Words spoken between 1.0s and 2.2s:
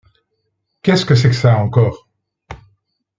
que c’est que ça, encore?